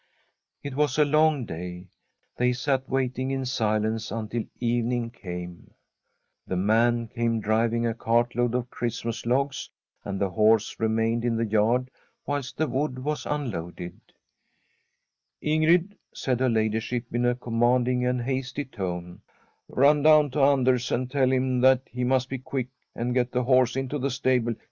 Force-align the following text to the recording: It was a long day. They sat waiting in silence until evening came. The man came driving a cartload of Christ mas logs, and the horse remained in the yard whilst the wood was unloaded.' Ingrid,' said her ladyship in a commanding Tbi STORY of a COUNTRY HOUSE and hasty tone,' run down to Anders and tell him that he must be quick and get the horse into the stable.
It 0.63 0.73
was 0.75 0.97
a 0.97 1.05
long 1.05 1.45
day. 1.45 1.85
They 2.35 2.53
sat 2.53 2.89
waiting 2.89 3.29
in 3.29 3.45
silence 3.45 4.09
until 4.09 4.43
evening 4.59 5.11
came. 5.11 5.75
The 6.47 6.55
man 6.57 7.07
came 7.07 7.39
driving 7.39 7.85
a 7.85 7.93
cartload 7.93 8.55
of 8.55 8.71
Christ 8.71 9.05
mas 9.05 9.27
logs, 9.27 9.69
and 10.03 10.19
the 10.19 10.31
horse 10.31 10.75
remained 10.79 11.23
in 11.23 11.35
the 11.37 11.45
yard 11.45 11.91
whilst 12.25 12.57
the 12.57 12.65
wood 12.65 12.97
was 13.03 13.27
unloaded.' 13.27 14.01
Ingrid,' 15.43 15.95
said 16.15 16.39
her 16.39 16.49
ladyship 16.49 17.05
in 17.13 17.23
a 17.27 17.35
commanding 17.35 17.99
Tbi 17.99 18.03
STORY 18.03 18.09
of 18.09 18.17
a 18.17 18.17
COUNTRY 18.17 18.17
HOUSE 18.23 18.27
and 18.31 18.37
hasty 18.37 18.65
tone,' 18.65 19.21
run 19.83 20.01
down 20.01 20.31
to 20.31 20.41
Anders 20.41 20.91
and 20.91 21.11
tell 21.11 21.31
him 21.31 21.61
that 21.61 21.83
he 21.85 22.03
must 22.03 22.27
be 22.27 22.39
quick 22.39 22.69
and 22.95 23.13
get 23.13 23.31
the 23.31 23.43
horse 23.43 23.75
into 23.75 23.99
the 23.99 24.09
stable. 24.09 24.55